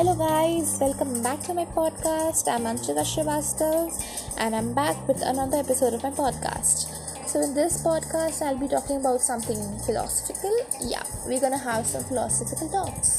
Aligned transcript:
Hello, 0.00 0.14
guys, 0.14 0.78
welcome 0.80 1.22
back 1.22 1.40
to 1.42 1.52
my 1.52 1.66
podcast. 1.66 2.48
I'm 2.48 2.64
Anshika 2.64 3.02
Srivastav, 3.04 3.92
and 4.38 4.56
I'm 4.56 4.72
back 4.72 4.96
with 5.06 5.20
another 5.22 5.58
episode 5.58 5.92
of 5.92 6.02
my 6.02 6.10
podcast. 6.10 6.88
So, 7.28 7.42
in 7.42 7.52
this 7.52 7.82
podcast, 7.82 8.40
I'll 8.40 8.56
be 8.56 8.68
talking 8.68 8.96
about 8.96 9.20
something 9.20 9.58
philosophical. 9.80 10.56
Yeah, 10.80 11.02
we're 11.26 11.40
gonna 11.40 11.58
have 11.58 11.86
some 11.86 12.04
philosophical 12.04 12.70
talks. 12.70 13.10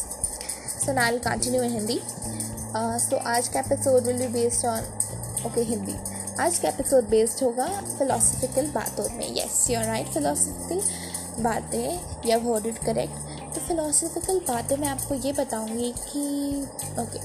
So, 0.84 0.94
now 0.94 1.06
I'll 1.06 1.20
continue 1.20 1.62
in 1.62 1.72
Hindi. 1.72 2.00
Uh, 2.74 2.98
so, 2.98 3.20
आज 3.36 3.48
का 3.54 3.60
episode 3.60 4.08
will 4.08 4.18
be 4.18 4.28
based 4.34 4.66
on 4.66 4.92
okay 5.46 5.62
Hindi 5.72 5.96
आज 6.44 6.60
का 6.60 6.70
episode 6.70 7.10
based 7.10 7.44
होगा 7.44 7.68
philosophical 7.98 8.72
बातों 8.76 9.10
में 9.18 9.30
yes 9.38 9.66
you're 9.70 9.84
right 9.84 10.08
philosophical 10.14 11.44
बातें 11.44 12.30
या 12.30 12.38
word 12.50 12.66
it 12.66 12.78
correct 12.86 13.31
तो 13.55 13.61
फिलोसफिकल 13.61 14.39
बातें 14.39 14.77
मैं 14.77 14.89
आपको 14.89 15.15
ये 15.15 15.33
बताऊँगी 15.33 15.93
कि 15.99 16.23
ओके 17.01 17.19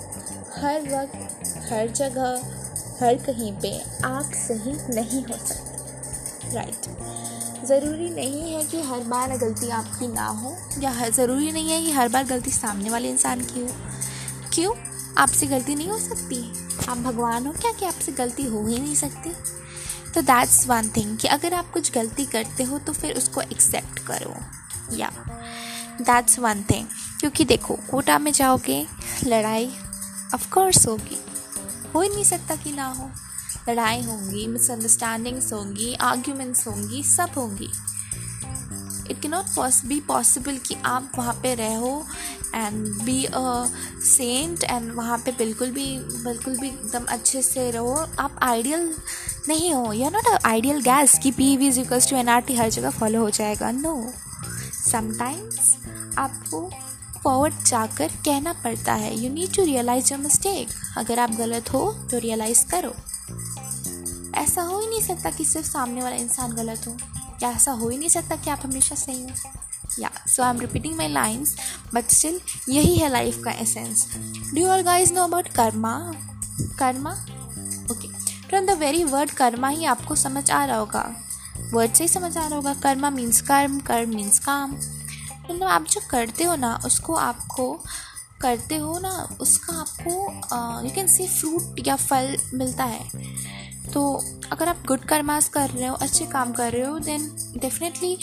हर 0.59 0.81
वक्त, 0.81 1.71
हर 1.71 1.87
जगह, 1.87 2.41
हर 3.01 3.15
कहीं 3.15 3.51
पे 3.53 3.71
आप 4.05 4.31
सही 4.35 4.95
नहीं 4.95 5.23
हो 5.23 5.37
सकते। 5.45 6.55
राइट 6.55 7.65
ज़रूरी 7.65 8.09
नहीं 8.09 8.53
है 8.53 8.63
कि 8.63 8.81
हर 8.81 8.99
बार 8.99 9.37
गलती 9.37 9.69
आपकी 9.69 10.07
ना 10.07 10.27
हो, 10.27 10.55
या 10.79 10.91
हर, 10.91 11.11
ज़रूरी 11.11 11.51
नहीं 11.51 11.69
है 11.69 11.81
कि 11.81 11.91
हर 11.91 12.09
बार 12.09 12.23
गलती 12.23 12.51
सामने 12.51 12.89
वाले 12.89 13.09
इंसान 13.09 13.41
की 13.41 13.61
हो। 13.61 13.67
क्यों? 14.53 14.73
आपसे 15.17 15.47
गलती 15.47 15.75
नहीं 15.75 15.89
हो 15.89 15.97
सकती। 15.99 16.53
आप 16.89 16.97
भगवान 16.97 17.45
हो 17.47 17.51
क्या 17.51 17.71
कि 17.71 17.85
आपसे 17.85 18.11
गलती 18.11 18.43
हो 18.43 18.65
ही 18.67 18.79
नहीं 18.79 18.95
सकती? 18.95 19.33
तो 20.13 20.21
दैट्स 20.21 20.67
वन 20.67 20.89
थिंग 20.89 21.17
कि 21.17 21.27
अगर 21.27 21.53
आप 21.53 21.71
कुछ 21.71 21.91
गलती 21.93 22.25
करते 22.25 22.63
हो 22.63 22.79
तो 22.79 22.93
फिर 22.93 23.17
उसको 23.17 23.41
एक्सेप्ट 23.41 23.99
करो। 23.99 24.35
या 24.97 25.11
दैट्स 26.01 26.39
वन 26.39 26.63
थिंग 26.69 26.87
क्योंकि 27.19 27.45
देखो, 27.45 27.77
कोटा 27.91 28.17
में 28.19 28.31
जाओगे, 28.31 28.85
लड़ाई 29.25 29.69
ऑफकोर्स 30.33 30.87
होगी। 30.87 31.17
हो 31.95 32.01
ही 32.01 32.09
नहीं 32.09 32.23
सकता 32.23 32.55
कि 32.55 32.71
ना 32.71 32.87
हो। 32.89 33.09
लड़ाई 33.69 34.01
होंगी 34.01 34.45
मिसअंडरस्टैंडिंग्स 34.47 35.51
होंगी 35.53 35.93
आर्ग्यूमेंट्स 35.93 36.67
होंगी, 36.67 37.03
सब 37.03 37.29
होंगी। 37.37 37.69
इट 39.11 39.21
के 39.21 39.27
नॉट 39.27 39.45
पॉस 39.55 39.81
बी 39.85 39.99
पॉसिबल 39.99 40.57
कि 40.57 40.75
आप 40.85 41.11
वहाँ 41.17 41.33
पे 41.33 41.53
रहो 41.55 42.05
and 42.55 42.87
be 43.03 43.23
a 43.25 43.65
saint 44.05 44.63
and 44.63 44.91
वहाँ 44.91 45.17
पे 45.17 45.31
बिल्कुल 45.31 45.71
भी 45.71 45.87
बिल्कुल 45.99 46.57
भी 46.57 46.67
एकदम 46.67 47.05
अच्छे 47.09 47.41
से 47.41 47.69
रहो। 47.71 47.95
आप 48.19 48.39
आइडियल 48.43 48.93
नहीं 49.47 49.73
हो। 49.73 49.93
या 49.93 50.09
नॉट 50.09 50.27
आइडियल 50.45 50.81
गैस 50.81 51.17
कि 51.23 51.31
P 51.31 51.55
V 51.57 51.67
is 51.67 52.09
to 52.09 52.15
N 52.15 52.29
R 52.29 52.41
T 52.41 52.55
हर 52.55 52.69
जगह 52.69 52.89
फॉलो 52.89 53.19
हो 53.19 53.29
जाएगा। 53.29 53.71
नो 53.71 53.95
समटाइम्स 54.87 55.75
आपको 56.17 56.69
फॉरवर्ड 57.23 57.63
जाकर 57.65 58.11
कहना 58.25 58.53
पड़ता 58.53 58.93
है। 58.93 59.15
You 59.19 59.33
need 59.33 59.55
to 59.55 59.63
realise 59.63 60.13
your 60.13 60.21
mistake 60.21 60.69
अगर 60.97 61.19
आप 61.19 61.31
गलत 61.35 61.73
हो 61.73 61.91
तो 62.11 62.17
रियलाइज़ 62.17 62.65
करो। 62.65 62.93
ऐसा 64.35 64.61
हो 64.61 64.79
ही 64.79 64.87
नहीं 64.87 65.01
सकता 65.01 65.29
कि 65.29 65.45
सिर्फ़ 65.45 65.67
सामने 65.67 66.01
वाला 66.01 66.15
इंसान 66.15 66.51
गलत 66.55 66.87
हो। 66.87 66.95
या 67.43 67.49
ऐसा 67.51 67.71
हो 67.71 67.89
ही 67.89 67.97
नहीं 67.97 68.09
सकता 68.09 68.35
कि 68.35 68.49
आप 68.49 68.61
हमेशा 68.63 68.95
सही 68.95 69.23
हो। 69.23 69.51
या 69.99 70.09
so 70.27 70.43
I 70.43 70.49
am 70.49 70.59
repeating 70.59 70.95
my 70.97 71.07
lines 71.07 71.55
but 71.93 72.09
still 72.09 72.39
यही 72.69 72.95
है 72.95 73.09
लाइफ 73.09 73.41
का 73.43 73.51
essence 73.51 74.07
do 74.55 74.65
all 74.67 74.81
guys 74.81 75.13
know 75.13 75.23
about 75.23 75.47
karma 75.47 75.93
karma 76.79 77.11
okay 77.91 78.07
from 78.47 78.65
the 78.65 78.77
very 78.79 79.03
word 79.03 79.31
karma 79.31 79.67
ही 79.67 79.85
आपको 79.85 80.15
समझ 80.15 80.49
आ 80.51 80.63
रहा 80.65 80.77
होगा। 80.77 81.03
वर्ड 81.73 81.93
से 81.93 82.03
ही 82.03 82.07
समझ 82.07 82.37
आ 82.37 82.47
रहा 82.47 82.55
होगा। 82.55 82.73
कर्मा 82.73 83.09
मीन्स 83.09 83.41
कर्म 83.41 83.79
कर्म 83.79 84.15
मीन्स 84.15 84.39
काम। 84.39 84.71
मतलब 84.71 85.63
आप 85.63 85.85
जो 85.85 86.01
करते 86.09 86.43
हो 86.43 86.55
ना, 86.55 86.79
उसको 86.85 87.15
आपको 87.15 87.71
करते 88.41 88.75
हो 88.75 88.97
ना, 88.99 89.37
उसका 89.41 89.73
आपको 89.73 90.85
यू 90.85 90.93
कैन 90.95 91.07
सी 91.07 91.27
फ्रूट 91.27 91.87
या 91.87 91.95
फल 91.95 92.37
मिलता 92.53 92.83
है। 92.83 93.09
तो 93.93 94.03
अगर 94.51 94.69
आप 94.69 94.83
गुड 94.87 95.05
कर्मास 95.05 95.49
कर 95.49 95.69
रहे 95.69 95.87
हो, 95.87 95.95
अच्छे 95.95 96.25
काम 96.25 96.51
कर 96.53 96.71
रहे 96.71 96.85
हो 96.85 96.99
देन 96.99 97.29
डेफिनेटली 97.57 98.17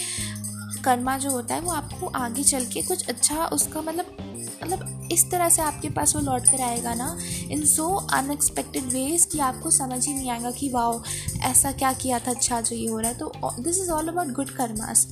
कर्मा 0.85 1.17
जो 1.19 1.31
होता 1.31 1.55
है, 1.55 1.61
वो 1.61 1.73
आपको 1.73 2.07
आगे 2.17 2.43
चल 2.45 2.65
के 2.65 2.83
कुछ 2.83 3.07
अच्छा 3.09 3.45
उसका 3.47 3.81
मतलब 3.81 4.17
मतलब 4.65 5.09
इस 5.13 5.31
तरह 5.31 5.49
से 5.49 5.63
आपके 5.63 5.89
पास 5.91 6.15
वो 6.17 6.23
लौट 6.23 6.47
कर 6.47 6.61
आएगा 6.63 6.95
ना 6.95 7.17
इन 7.51 7.65
सो 7.67 7.89
अनएक्सपेक्टेड 8.13 8.85
वेज 8.85 9.25
कि 9.25 9.39
आपको 9.39 9.71
समझ 9.71 10.07
ही 10.07 10.15
नहीं 10.15 10.31
आएगा 10.31 10.51
कि 10.51 10.69
वाओ 10.69 11.03
ऐसा 11.43 11.73
क्या 11.73 11.93
किया 11.93 12.19
था 12.19 12.31
अच्छा 12.31 12.61
जो 12.61 12.77
ये 12.77 12.89
हो 12.89 12.99
रहा 12.99 13.11
है। 13.11 13.19
तो 13.19 13.33
this 13.61 13.79
is 13.79 13.91
all 13.91 14.09
about 14.09 14.33
good 14.33 14.51
karmas 14.51 15.07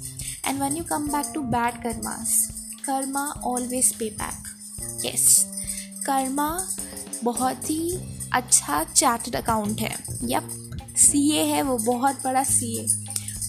and 0.47 0.61
when 0.61 0.77
you 0.77 0.85
come 0.85 1.09
back 1.09 1.31
to 1.35 1.41
bad 1.41 1.83
karmas 1.83 2.49
karma 2.85 3.27
always 3.45 3.93
pay 3.95 4.11
back 4.23 5.07
yes 5.07 5.45
karma 6.07 6.49
बहुत 7.25 7.71
ही 7.71 7.99
अच्छा 8.33 8.83
चार्टर्ड 8.85 9.37
अकाउंट 9.37 9.81
है। 9.81 9.95
यप 10.25 10.51
सी 10.99 11.31
ए 11.33 11.45
है 11.45 11.63
वो 11.63 11.77
बहुत 11.79 12.23
बड़ा 12.25 12.43
सी 12.45 12.77
ए 12.79 12.87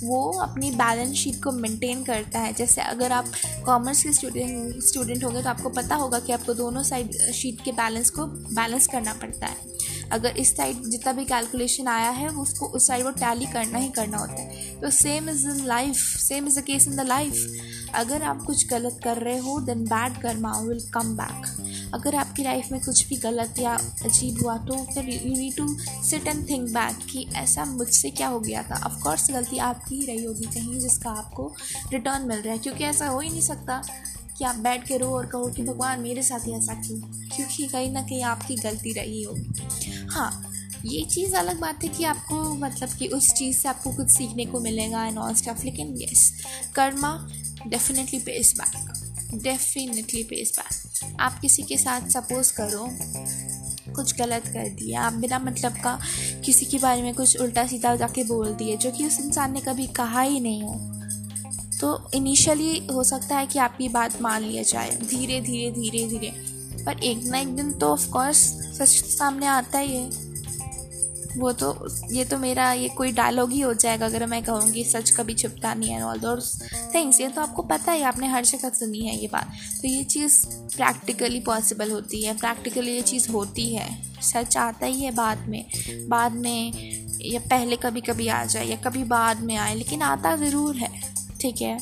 वो 0.03 0.21
अपनी 0.41 0.71
बैलेंस 0.71 1.15
शीट 1.17 1.43
को 1.43 1.51
मेंटेन 1.51 2.03
करता 2.03 2.39
है। 2.39 2.53
जैसे 2.53 2.81
अगर 2.81 3.11
आप 3.11 3.31
कॉमर्स 3.65 4.03
के 4.03 4.13
स्टूडेंट 4.13 4.83
स्टूडेंट 4.83 5.23
होंगे 5.23 5.41
तो 5.43 5.49
आपको 5.49 5.69
पता 5.71 5.95
होगा 5.95 6.19
कि 6.19 6.31
आपको 6.31 6.53
दोनों 6.53 6.83
साइड 6.83 7.17
शीट 7.33 7.63
के 7.65 7.71
बैलेंस 7.73 8.09
को 8.09 8.25
बैलेंस 8.25 8.87
करना 8.87 9.13
पड़ता 9.13 9.47
है। 9.47 9.71
अगर 10.11 10.37
इस 10.37 10.55
साइड 10.57 10.83
जितना 10.85 11.11
भी 11.13 11.25
कैलकुलेशन 11.25 11.87
आया 11.87 12.09
है, 12.09 12.27
उसको 12.29 12.65
उस 12.67 12.87
साइड 12.87 13.03
वो 13.03 13.11
टैली 13.11 13.45
करना 13.45 13.77
ही 13.77 13.89
करना 13.89 14.17
होता 14.17 14.33
है। 14.33 14.81
तो 14.81 14.89
same 14.91 15.29
is 15.29 15.47
in 15.49 15.65
life 15.65 15.95
same 15.95 16.47
is 16.47 16.59
the 16.59 16.63
case 16.63 16.87
in 16.87 16.95
the 16.95 17.07
life 17.07 17.91
अगर 17.95 18.23
आप 18.23 18.43
कुछ 18.43 18.67
गलत 18.69 18.99
कर 19.03 19.17
रहे 19.17 19.37
हो 19.37 19.59
then 19.61 19.83
bad 19.85 20.21
karma 20.21 20.59
will 20.59 20.79
come 20.93 21.15
back 21.17 21.45
अगर 21.93 22.15
आपकी 22.15 22.43
लाइफ 22.43 22.71
में 22.71 22.79
कुछ 22.81 23.07
भी 23.09 23.15
गलत 23.17 23.59
या 23.59 23.73
अजीब 24.05 24.41
हुआ 24.43 24.57
तो 24.67 24.77
फिर 24.85 25.09
you 25.09 25.35
need 25.35 25.55
to 25.55 25.67
sit 26.03 26.27
and 26.27 26.47
think 26.49 26.69
back 26.69 27.05
कि 27.11 27.25
ऐसा 27.35 27.65
मुझसे 27.65 28.09
क्या 28.11 28.27
हो 28.27 28.39
गया 28.39 28.63
था। 28.63 28.81
ऑफकोर्स 28.85 29.29
गलती 29.31 29.57
आपकी 29.61 29.95
ही 29.95 30.05
रही 30.05 30.23
होगी 30.25 30.45
कहीं 30.45 30.79
जिसका 30.79 31.11
आपको 31.11 31.51
रिटर्न 31.91 32.27
मिल 32.27 32.37
रहा 32.37 32.53
है, 32.53 32.59
क्योंकि 32.59 32.83
ऐसा 32.83 33.07
हो 33.07 33.19
ही 33.19 33.29
नहीं 33.29 33.41
सकता 33.41 33.81
कि 34.37 34.45
आप 34.45 34.55
बैठ 34.55 34.87
के 34.87 34.97
रो 34.97 35.07
और 35.07 35.25
कहो 35.25 35.47
कि 35.47 35.63
भगवान 35.63 35.99
मेरे 36.01 36.23
साथ 36.23 36.47
ही 36.47 36.53
ऐसा 36.53 36.73
क्यों? 36.81 36.99
क्योंकि 37.35 37.67
कहीं 37.67 37.91
ना 37.91 38.01
कहीं 38.01 38.23
आपकी 38.23 38.55
गलती 38.55 38.93
रही 38.93 39.21
होगी। 39.23 40.07
हाँ 40.11 40.49
ये 40.85 41.03
चीज़ 41.05 41.35
अलग 41.35 41.59
बात 41.59 41.83
है 41.83 41.89
कि 41.89 42.03
आपको 42.03 42.43
मतलब 42.55 42.89
कि 42.89 43.07
उस 43.07 43.31
चीज़ 43.33 43.57
से 43.57 43.69
आपको 43.69 43.91
कुछ 43.91 44.09
सीखने 44.09 44.45
को 44.45 44.59
मिलेगा 44.59 45.05
एंड 45.05 45.17
ऑल 45.17 45.33
स्टफ़ 45.33 45.63
लेकिन 45.65 45.93
yes 46.01 46.31
karma 46.75 47.11
definitely 47.67 48.19
pay 48.19 48.31
pays 48.31 48.53
back 48.59 49.41
definitely 49.43 50.23
pays 50.23 50.51
back 50.57 50.91
आप 51.19 51.39
किसी 51.39 51.63
के 51.63 51.77
साथ 51.77 52.09
सपोज़ 52.09 52.53
करो, 52.53 52.87
कुछ 53.95 54.15
गलत 54.17 54.43
कर 54.47 54.69
दिया, 54.69 55.01
आप 55.01 55.13
बिना 55.13 55.39
मतलब 55.39 55.73
का 55.73 55.99
किसी 56.45 56.65
के 56.65 56.77
बारे 56.79 57.01
में 57.01 57.13
कुछ 57.15 57.37
उल्टा 57.41 57.65
सीधा 57.67 57.95
जाके 57.95 58.23
बोल 58.23 58.53
दिए, 58.53 58.77
जो 58.77 58.91
कि 58.91 59.05
उस 59.07 59.19
इंसान 59.19 59.53
ने 59.53 59.61
कभी 59.61 59.87
कहा 59.87 60.21
ही 60.21 60.39
नहीं 60.39 60.63
हो। 60.63 60.73
तो 61.81 62.09
इनिशियली 62.13 62.87
हो 62.87 63.03
सकता 63.03 63.37
है 63.37 63.45
कि 63.45 63.59
आपकी 63.59 63.89
बात 63.89 64.21
मान 64.21 64.41
लिया 64.41 64.63
जाए 64.63 64.89
धीरे 64.89 65.39
धीरे 65.41 65.71
धीरे 65.71 66.07
धीरे 66.09 66.31
पर 66.85 67.03
एक 67.03 67.23
ना 67.23 67.39
एक 67.39 67.55
दिन 67.55 67.71
तो 67.71 67.87
ऑफकोर्स 67.87 68.37
सच 68.77 68.89
सामने 69.09 69.45
आता 69.45 69.79
ही 69.79 69.95
है। 69.95 70.22
वो 71.37 71.51
तो 71.53 71.87
ये 72.11 72.23
तो 72.25 72.37
मेरा, 72.37 72.71
ये 72.73 72.87
कोई 72.89 73.11
डायलॉग 73.11 73.51
ही 73.51 73.59
हो 73.59 73.73
जाएगा 73.73 74.05
अगर 74.05 74.25
मैं 74.25 74.41
कहूँगी 74.43 74.83
सच 74.83 75.09
कभी 75.11 75.33
छुपता 75.33 75.73
नहीं 75.73 75.89
है 75.89 76.03
ऑल 76.03 76.19
दोस 76.19 76.51
थिंग्स 76.95 77.19
ये 77.21 77.27
तो 77.27 77.41
आपको 77.41 77.61
पता 77.63 77.91
है 77.91 78.03
आपने 78.03 78.27
हर 78.27 78.45
जगह 78.45 78.69
सुनी 78.69 78.99
है 78.99 79.15
ये 79.15 79.27
बात। 79.27 79.51
तो 79.81 79.87
ये 79.87 80.03
चीज़ 80.05 80.45
प्रैक्टिकली 80.75 81.39
पॉसिबल 81.39 81.91
होती 81.91 82.21
है 82.23 82.37
प्रैक्टिकली 82.37 82.91
ये 82.91 83.01
चीज़ 83.03 83.29
होती 83.31 83.73
है। 83.75 83.89
सच 84.23 84.57
आता 84.57 84.85
ही 84.85 85.01
है 85.01 85.11
बाद 85.15 85.47
में। 85.47 85.65
बाद 86.09 86.31
में 86.33 86.71
या 87.23 87.39
पहले 87.41 87.75
कभी 87.77 88.01
कभी 88.01 88.27
आ 88.27 88.43
जाए 88.45 88.65
या 88.65 88.75
कभी 88.85 89.03
बाद 89.05 89.41
में 89.41 89.55
आए, 89.57 89.75
लेकिन 89.75 90.01
आता 90.01 90.35
ज़रूर 90.35 90.75
है, 90.75 90.89
ठीक 91.41 91.61
है? 91.61 91.77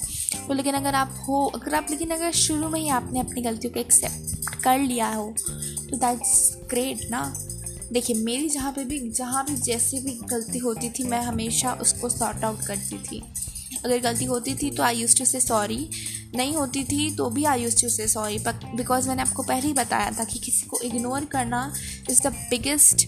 तो 0.48 0.54
लेकिन 0.54 0.76
अगर 0.76 0.96
आप 0.96 1.24
हो, 1.28 1.46
अगर 1.56 1.76
आप, 1.76 1.88
लेकिन 1.90 2.10
अगर 2.10 2.32
शुरू 2.32 2.70
में 2.70 2.80
ही 2.80 2.90
आपने 2.90 3.20
अपनी 3.20 3.42
गलतियों 3.42 3.74
को 3.74 3.80
एक्सेप्ट 3.80 4.64
कर 4.64 4.80
लिया 4.80 5.08
हो 5.08 5.34
तो 5.40 5.98
दैट्स 5.98 6.56
ग्रेट 6.70 7.10
ना? 7.12 7.24
देखिए, 7.92 8.16
मेरी 8.16 8.50
जहाँ 8.50 8.72
पे 8.72 8.84
भी, 8.84 9.00
जहाँ 9.10 9.46
भी 9.46 9.56
जैसे 9.56 10.00
भी 10.00 10.12
गलती 10.28 10.58
होती 10.58 10.90
थी, 10.90 11.04
मैं 11.04 11.22
हमेशा 11.22 11.74
उसको 11.74 12.10
सॉर्ट 12.10 12.44
आउट 12.44 12.66
करती 12.66 12.98
थी। 12.98 13.22
अगर 13.86 14.00
गलती 14.00 14.26
होती 14.26 14.54
थी 14.56 14.70
तो 14.72 14.84
I 14.84 14.96
used 14.96 15.18
to 15.18 15.26
say 15.26 15.40
sorry 15.40 15.90
नहीं 16.36 16.56
होती 16.56 16.84
थी 16.84 17.16
तो 17.16 17.30
भी 17.30 17.44
I 17.44 17.64
used 17.64 17.82
to 17.82 17.90
say 17.90 18.08
sorry 18.08 18.38
because 18.76 19.08
मैंने 19.08 19.22
आपको 19.22 19.44
पहले 19.44 19.68
ही 19.68 19.74
बताया 19.74 20.12
था 20.12 20.24
कि 20.24 20.40
किसी 20.40 20.68
को 20.68 20.80
इग्नोर 20.80 21.26
करना 21.26 21.74
is 22.10 22.22
the 22.22 22.28
biggest 22.50 23.08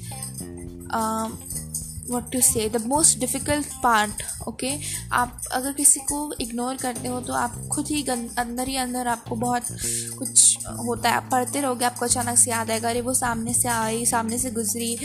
what 2.10 2.32
to 2.32 2.42
say 2.42 2.68
the 2.70 2.82
most 2.86 3.20
difficult 3.20 3.68
part 3.84 4.24
okay 4.48 4.72
आप 5.14 5.42
अगर 5.52 5.74
किसी 5.74 6.00
को 6.02 6.34
इग्नोर 6.42 6.76
करते 6.78 7.08
हो 7.08 7.20
तो 7.22 7.34
आप 7.36 7.56
खुद 7.72 7.88
ही 7.88 8.04
अंदर 8.04 8.68
ही 8.68 8.76
अंदर 8.78 9.08
आपको 9.08 9.36
बहुत 9.38 9.68
कुछ 10.18 10.58
होता 10.80 11.10
है। 11.10 11.16
आप 11.16 11.28
पढ़ते 11.32 11.62
रहोगे, 11.62 11.86
आपको 11.86 12.06
अचानक 12.06 12.38
से 12.38 12.52
याद 12.52 12.72
आएगा, 12.72 12.90
अरे 12.90 13.02
वो 13.02 13.14
सामने 13.14 13.54
से 13.54 13.68
आई, 13.70 14.06
सामने 14.06 14.38
से 14.38 14.52
गुजरी, 14.52 14.98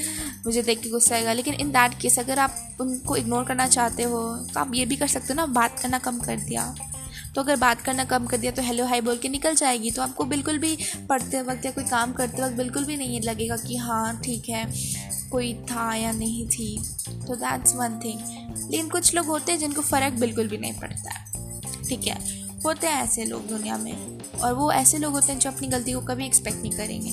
मुझे 0.46 0.62
देख 0.62 0.80
के 0.82 0.90
गुस्सा 0.90 1.14
आएगा। 1.14 1.32
लेकिन 1.32 1.54
इन 1.54 1.70
दैट 1.70 1.98
केस 2.00 2.18
अगर 2.18 2.38
आप 2.38 2.76
उनको 2.80 3.16
इग्नोर 3.16 3.44
करना 3.44 3.66
चाहते 3.68 4.02
हो 4.02 4.20
तो 4.44 4.60
आप 4.60 4.74
ये 4.74 4.86
भी 4.86 4.96
कर 4.96 5.06
सकते 5.08 5.32
हो 5.32 5.34
ना, 5.34 5.46
बात 5.48 5.78
करना 5.80 5.98
कम 6.00 6.18
कर 6.20 6.36
दिया। 6.38 6.74
तो 7.34 7.40
अगर 7.40 7.56
बात 7.56 7.80
करना 7.80 8.04
कम 8.06 8.26
कर 8.26 8.36
दिया 8.36 8.52
तो 8.52 8.62
हेलो 8.62 8.84
हाई 8.86 9.00
बोल 9.00 9.18
के 9.18 9.28
निकल 9.28 9.54
जाएगी। 9.54 9.90
तो 9.90 10.02
आपको 10.02 10.24
बिल्कुल 10.26 10.58
भी 10.58 10.76
पढ़ते 11.08 11.42
वक्त 11.42 11.64
या 11.64 11.70
कोई 11.70 11.84
काम 11.86 12.12
करते 12.12 12.42
वक्त 12.42 12.56
बिल्कुल 12.56 12.84
भी 12.84 12.96
नहीं 12.96 13.20
लगेगा 13.20 13.56
कि 13.58 13.76
हाँ 13.78 14.20
ठीक 14.20 14.48
है। 14.48 14.64
कोई 15.30 15.54
था 15.54 15.94
या 15.94 16.12
नहीं 16.12 16.48
थी 16.48 16.78
तो 17.08 17.36
दैट्स 17.36 17.74
वन 17.74 18.00
थिंग 18.04 18.20
लेकिन 18.70 18.88
कुछ 18.88 19.14
लोग 19.14 19.26
होते 19.26 19.52
हैं 19.52 19.58
जिनको 19.58 19.82
फ़र्क 19.82 20.14
बिल्कुल 20.14 20.48
भी 20.48 20.58
नहीं 20.58 20.72
पड़ता 20.72 21.10
है। 21.10 21.60
ठीक 21.60 22.06
है? 22.06 22.48
होते 22.64 22.86
हैं 22.86 23.04
ऐसे 23.04 23.24
लोग 23.24 23.48
दुनिया 23.48 23.78
में। 23.78 24.18
और 24.38 24.52
वो 24.52 24.72
ऐसे 24.72 24.98
लोग 24.98 25.12
होते 25.12 25.32
हैं 25.32 25.38
जो 25.38 25.50
अपनी 25.50 25.68
गलती 25.68 25.92
को 25.92 26.00
कभी 26.00 26.26
एक्सपेक्ट 26.26 26.62
नहीं 26.62 26.72
करेंगे। 26.72 27.10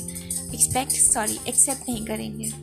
एक्सपेक्ट 0.57 0.91
सॉरी 0.91 1.39
एक्सेप्ट 1.47 1.89
नहीं 1.89 2.05
करेंगे। 2.05 2.53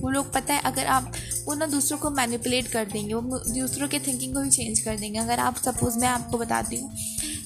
वो 0.00 0.08
लोग 0.08 0.32
पता 0.32 0.54
है, 0.54 0.60
अगर 0.60 0.86
आप, 0.86 1.12
वो 1.44 1.54
ना 1.54 1.66
दूसरों 1.66 1.98
को 1.98 2.10
मैनिपुलेट 2.10 2.66
कर 2.66 2.84
देंगे, 2.84 3.14
वो 3.14 3.38
दूसरों 3.38 3.88
के 3.88 3.98
थिंकिंग 3.98 4.34
को 4.34 4.40
भी 4.40 4.50
चेंज 4.50 4.80
कर 4.80 4.96
देंगे। 4.96 5.18
अगर 5.18 5.38
आप 5.38 5.56
सपोज़ 5.56 5.98
मैं 5.98 6.08
आपको 6.08 6.38
बताती 6.38 6.76
हूँ 6.76 6.96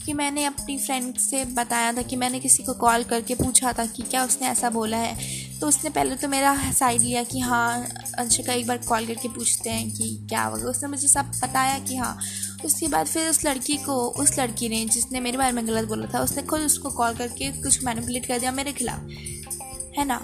कि 0.06 0.12
मैंने 0.12 0.44
अपनी 0.44 0.78
फ्रेंड 0.78 1.14
से 1.14 1.44
बताया 1.44 1.92
था 1.92 2.02
कि 2.02 2.16
मैंने 2.16 2.40
किसी 2.40 2.62
को 2.62 2.72
कॉल 2.72 3.02
करके 3.02 3.34
पूछा 3.34 3.72
था 3.72 3.86
कि 3.86 4.02
क्या 4.02 4.24
उसने 4.24 4.48
ऐसा 4.48 4.70
बोला 4.70 4.96
है? 4.96 5.35
तो 5.60 5.68
उसने 5.68 5.90
पहले 5.90 6.16
तो 6.16 6.28
मेरा 6.28 6.72
साइड 6.72 7.00
लिया 7.00 7.22
कि 7.22 7.40
हाँ 7.40 7.86
अंशिका 8.18 8.52
एक 8.52 8.66
बार 8.66 8.78
कॉल 8.78 9.06
करके 9.06 9.28
पूछते 9.28 9.70
हैं 9.70 9.90
कि 9.90 10.26
क्या 10.28 10.42
होगा 10.42 10.64
उसने 10.64 10.88
मुझे 10.88 11.08
सब 11.08 11.30
बताया 11.44 11.78
कि 11.78 11.96
हाँ 11.96 12.18
उसके 12.64 12.88
बाद 12.88 13.06
फिर 13.06 13.28
उस 13.28 13.44
लड़की 13.44 13.76
को, 13.76 13.94
उस 13.94 14.38
लड़की 14.38 14.68
ने 14.68 14.84
जिसने 14.84 15.20
मेरे 15.20 15.38
बारे 15.38 15.52
में 15.52 15.66
गलत 15.66 15.88
बोला 15.88 16.06
था, 16.14 16.20
उसने 16.20 16.42
खुद 16.42 16.60
उसको 16.60 16.90
कॉल 16.90 17.14
करके 17.14 17.50
कुछ 17.62 17.84
मैनिपुलेट 17.84 18.26
कर 18.26 18.38
दिया 18.38 18.52
मेरे 18.52 18.72
खिलाफ। 18.72 19.00
है 19.98 20.04
ना? 20.04 20.20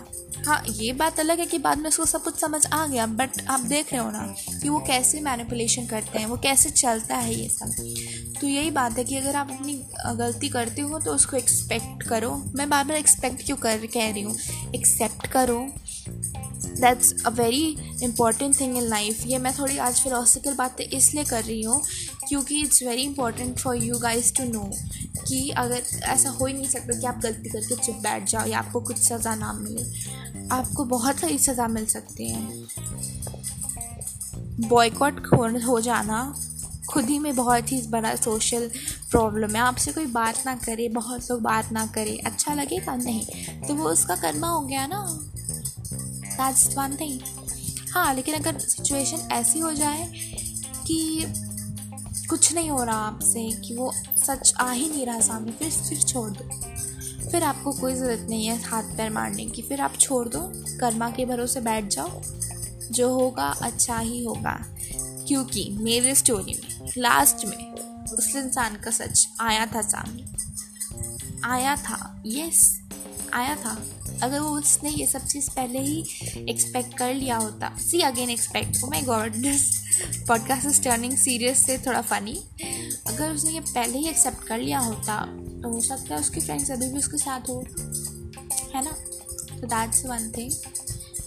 हाँ 0.47 0.63
ये 0.71 0.93
बात 0.93 1.21
अलग 1.21 1.39
है 1.39 1.47
कि 1.47 1.59
बाद 1.59 1.79
में 1.79 1.89
उसको 1.89 2.05
सब 2.05 2.23
कुछ 2.25 2.39
समझ 2.41 2.65
आ 2.67 2.87
गया 2.87 3.07
बट 3.09 3.41
आप 3.51 3.61
देख 3.63 3.93
रहे 3.93 4.03
हो 4.03 4.11
ना 4.11 4.35
कि 4.53 4.69
वो 4.69 4.79
कैसे 4.87 5.21
मैनिपुलेशन 5.21 5.87
करते 5.87 6.19
हैं, 6.19 6.27
वो 6.27 6.37
कैसे 6.39 6.71
चलता 6.71 7.17
है 7.17 7.35
ये 7.35 7.49
सब। 7.49 8.39
तो 8.41 8.47
यही 8.49 8.71
बात 8.71 8.99
है 8.99 9.05
कि 9.05 9.17
अगर 9.17 9.37
आप 9.37 9.51
अपनी 9.51 9.75
गलती 10.17 10.49
करते 10.49 10.83
हो 10.83 10.99
तो 10.99 11.15
उसको 11.15 11.37
एक्सपेक्ट 11.37 12.03
करो। 12.03 12.35
मैं 12.57 12.69
बार 12.71 12.85
बार 12.85 12.97
एक्सपेक्ट 12.97 13.45
क्यों 13.47 13.57
कर, 13.57 13.87
कह 13.87 14.11
रही 14.11 14.23
हूँ? 14.23 14.37
एक्सेप्ट 14.75 15.27
करो। 15.27 15.61
That's 16.73 17.15
a 17.27 17.31
very 17.31 17.65
important 18.03 18.59
thing 18.61 18.77
in 18.77 18.89
life 18.89 19.27
ये 19.27 19.39
मैं 19.39 19.53
थोड़ी 19.55 19.77
आज 19.79 20.01
फिलोसफिकल 20.03 20.55
बातें 20.55 20.85
इसलिए 20.87 21.25
कर 21.25 21.45
रही 21.45 21.63
हूँ, 21.63 21.81
क्योंकि 22.29 22.61
it's 22.63 22.83
very 22.83 23.03
important 23.03 23.59
for 23.59 23.77
you 23.77 23.99
guys 23.99 24.33
to 24.35 24.45
know 24.45 24.71
कि 25.32 25.50
अगर 25.50 25.82
ऐसा 26.05 26.31
हो 26.31 26.46
ही 26.46 26.52
नहीं 26.55 26.69
सकता 26.69 26.99
कि 27.00 27.06
आप 27.06 27.20
गलती 27.23 27.49
करके 27.49 27.76
चुप 27.76 27.96
बैठ 27.96 28.29
जाओ 28.29 28.46
या 28.46 28.58
आपको 28.58 28.81
कुछ 28.81 28.96
सज़ा 28.96 29.34
ना 29.34 29.52
मिले। 29.52 29.84
आपको 30.55 30.84
बहुत 30.84 31.20
सारी 31.20 31.38
सज़ा 31.38 31.69
मिल 31.69 31.87
सकती 31.87 32.29
है। 32.31 32.67
बॉयकॉट 34.69 35.26
हो 35.67 35.81
जाना 35.81 36.34
खुद 36.88 37.05
ही 37.05 37.19
में 37.19 37.34
बहुत 37.37 37.73
ही 37.73 37.81
बड़ा 37.82 38.14
सोशल 38.17 38.70
प्रॉब्लम 39.11 39.55
है। 39.56 39.61
आपसे 39.61 39.93
कोई 39.93 40.06
बात 40.06 40.43
ना 40.46 40.55
करे, 40.55 40.88
बहुत 40.88 41.31
लोग 41.31 41.40
बात 41.40 41.73
ना 41.73 41.87
करे 41.87 42.17
अच्छा 42.26 42.55
लगेगा? 42.55 42.96
नहीं। 42.96 43.23
तो 43.69 43.75
वो 43.75 43.84
उसका 43.84 44.17
कर्मा 44.17 44.49
हो 44.49 44.61
गया 44.61 44.87
ना। 44.87 45.05
दैट्स 46.32 46.76
वन 46.79 47.20
हाँ 47.93 48.14
लेकिन 48.14 48.34
अगर 48.34 48.58
सिचुएशन 48.58 49.29
ऐसी 49.32 49.58
हो 49.58 49.73
जाए 49.73 50.12
कि 50.87 51.25
कुछ 52.32 52.55
नहीं 52.55 52.70
हो 52.70 52.84
रहा 52.84 52.96
आपसे 52.96 53.50
कि 53.50 53.75
वो 53.75 53.94
सच 54.26 54.55
आ 54.61 54.73
ही 54.73 54.88
नहीं 54.88 55.06
रहा 55.06 55.20
सामने, 55.20 55.52
फिर 55.52 55.70
फिर 55.70 56.02
छोड़ 56.02 56.31
दो। 56.31 56.44
फिर 57.31 57.43
आपको 57.43 57.73
कोई 57.73 57.94
ज़रूरत 57.94 58.26
नहीं 58.31 58.46
है 58.46 58.62
हाथ 58.62 58.82
पैर 58.82 59.11
मारने 59.11 59.46
की, 59.46 59.62
फिर 59.62 59.81
आप 59.81 59.96
छोड़ 60.00 60.29
दो। 60.29 60.40
कर्मा 60.81 61.11
के 61.11 61.25
भरोसे 61.25 61.61
बैठ 61.61 61.84
जाओ। 61.84 62.23
जो 62.93 63.14
होगा 63.14 63.46
अच्छा 63.46 63.99
ही 63.99 64.25
होगा। 64.25 64.67
क्योंकि 65.29 65.70
मेरे 65.81 66.14
स्टोरी 66.14 66.55
में 66.55 66.93
लास्ट 66.99 67.46
में 67.46 67.73
उस 68.12 68.37
इंसान 68.37 68.76
का 68.76 68.90
सच 68.90 69.29
आया 69.40 69.67
था 69.67 69.82
सामने। 69.82 70.25
आया 71.44 71.76
था 71.76 72.23
यस 72.26 72.81
आया 73.34 73.56
था। 73.56 73.82
अगर 74.23 74.38
वो 74.40 74.49
उसने 74.49 74.90
ये 74.90 75.06
सब 75.06 75.26
चीज़ 75.26 75.50
पहले 75.50 75.79
ही 75.79 76.05
एक्सपेक्ट 76.49 76.99
कर 76.99 77.14
लिया 77.14 77.37
होता। 77.37 77.79
See 77.79 78.00
again 78.00 78.31
expect 78.31 78.84
oh 78.84 78.87
my 78.87 79.02
God 79.02 79.32
podcast 80.29 80.67
is 80.67 80.83
turning 80.83 81.17
serious 81.17 81.65
से 81.67 81.79
थोड़ा 81.79 82.00
फ़नी 82.03 82.35
अगर 83.06 83.31
उसने 83.31 83.50
ये 83.50 83.61
पहले 83.61 83.99
ही 83.99 84.09
एक्सेप्ट 84.09 84.47
कर 84.47 84.59
लिया 84.59 84.79
होता 84.79 85.25
तो 85.62 85.73
हो 85.73 85.81
सकता 85.81 86.15
है 86.15 86.21
उसकी 86.21 86.41
फ्रेंड्स 86.41 86.71
अभी 86.71 86.89
भी 86.89 86.99
उसके 86.99 87.19
साथ 87.19 87.49
हो। 87.49 87.59
है 88.75 88.85
ना? 88.85 88.93
तो 89.61 89.67
दैट्स 89.67 90.05
वन 90.06 90.33
थिंग 90.37 90.53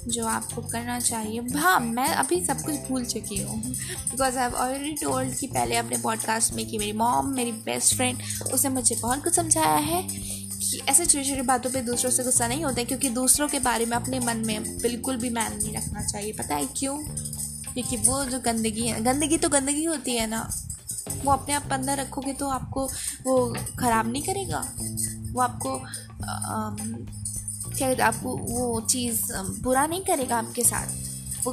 जो 0.08 0.26
आपको 0.26 0.62
करना 0.62 1.00
चाहिए। 1.00 1.42
हाँ 1.58 1.80
मैं 1.80 2.08
अभी 2.08 2.46
सब 2.46 2.62
कुछ 2.62 2.76
भूल 2.76 3.06
चुकी 3.06 3.42
हूँ। 3.42 3.62
Because 3.62 4.38
I 4.38 4.44
have 4.44 4.54
already 4.54 4.92
told 4.92 5.36
कि 5.36 5.48
पहले 5.48 5.76
अपने 5.76 5.98
पॉडकास्ट 5.98 6.54
में 6.54 6.66
कि 6.68 6.78
मेरी 6.78 6.94
मॉम 6.94 7.28
मेरी 7.28 7.52
बेस्ट 7.52 7.96
फ्रेंड 7.96 8.22
उसने 8.54 8.70
मुझे 8.70 8.96
बहुत 8.96 9.24
कुछ 9.24 9.36
समझाया 9.36 9.76
है 9.76 10.02
कि 10.04 10.82
ऐसे 10.90 11.06
छोटी 11.06 11.30
छोटी 11.30 11.42
बातों 11.42 11.70
पे 11.72 11.82
दूसरों 11.82 12.12
से 12.12 12.24
गुस्सा 12.24 12.48
नहीं 12.48 12.64
होता 12.66 12.80
है, 12.80 12.86
क्योंकि 12.86 13.10
दूसरों 13.10 13.48
के 13.48 13.60
बारे 13.60 13.86
में 13.86 13.98
अपने 13.98 14.20
मन 14.20 14.38
में 14.38 14.78
बिल्कुल 14.78 15.18
भी 15.18 15.30
मैन 15.30 15.58
नहीं 15.58 15.74
रखना 15.74 16.04
चाहिए। 16.04 16.34
पता 16.34 16.56
है 16.56 16.66
क्यों? 16.78 16.98
क्योंकि 17.76 17.98
वो 18.00 18.24
जो 18.26 18.40
गंदगी 18.40 18.88
है, 18.88 19.04
गंदगी 19.04 19.38
तो 19.38 19.50
गंदगी 19.50 19.84
होती 19.86 20.16
है 20.16 20.28
ना। 20.28 20.50
वो 21.24 21.32
अपने 21.32 21.54
आप 21.54 21.72
अंदर 21.72 21.98
रखोगे 21.98 22.34
तो 22.34 22.50
आपको 22.50 22.86
वो 23.24 23.34
ख़राब 23.80 24.12
नहीं 24.12 24.24
करेगा। 24.24 24.60
वो 25.32 25.42
आपको 25.42 25.80
क्या 27.70 28.06
आपको 28.06 28.36
वो 28.40 28.80
चीज़ 28.82 29.22
बुरा 29.64 29.86
नहीं 29.88 30.02
करेगा 30.02 30.38
आपके 30.38 30.64
साथ। 30.64 31.46
वो 31.46 31.52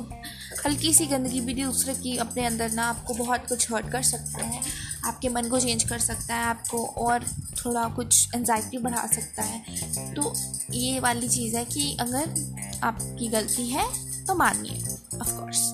हल्की 0.67 0.93
सी 0.95 1.07
गंदगी 1.07 1.41
भी 1.41 1.55
दूसरे 1.55 1.95
की 1.95 2.17
अपने 2.17 2.45
अंदर 2.47 2.73
ना 2.73 2.89
आपको 2.89 3.15
बहुत 3.15 3.47
कुछ 3.49 3.71
हर्ट 3.73 3.91
कर 3.93 4.03
सकता 4.03 4.45
है। 4.45 4.61
आपके 5.05 5.29
मन 5.29 5.49
को 5.49 5.61
चेंज 5.61 5.85
कर 5.85 5.99
सकता 5.99 6.35
है, 6.35 6.45
आपको 6.45 6.85
और 6.99 7.25
थोड़ा 7.57 7.85
कुछ 7.97 8.35
एनजाइटी 8.35 8.79
बढ़ा 8.79 9.07
सकता 9.07 9.43
है। 9.43 10.15
तो 10.15 10.33
ये 10.73 11.01
वाली 11.01 11.29
चीज़ 11.29 11.57
है 11.57 11.65
कि 11.65 11.97
अगर 12.01 12.81
आपकी 12.85 13.29
गलती 13.29 13.69
है 13.69 13.87
तो 14.27 14.35
मानिए 14.35 14.83
ऑफकोर्स 15.21 15.72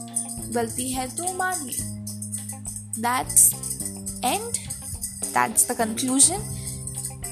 गलती 0.52 0.92
है 0.92 1.06
तो 1.16 1.32
मान 1.32 1.64
ली 1.66 1.76
that's 3.02 3.52
and 4.24 4.52
that's 5.24 5.70
the 5.70 5.76
conclusion 5.76 6.54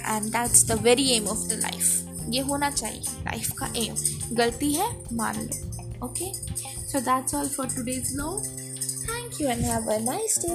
and 0.07 0.25
that's 0.25 0.65
the 0.67 0.81
very 0.83 1.11
aim 1.11 1.27
of 1.27 1.47
the 1.49 1.61
life 1.63 1.93
ये 2.29 2.41
होना 2.41 2.71
चाहिए 2.71 3.01
लाइफ 3.01 3.51
का 3.59 3.67
एम 3.77 3.97
गलती 4.37 4.73
है, 4.73 4.91
मान 5.13 5.37
लो 5.41 6.07
okay 6.07 6.33
so 6.89 7.01
that's 7.01 7.35
all 7.35 7.49
for 7.49 7.67
today's 7.67 8.13
no 8.17 8.39
thank 9.09 9.41
you 9.41 9.49
and 9.49 9.65
have 9.65 9.93
a 9.93 9.99
nice 9.99 10.39
day 10.39 10.55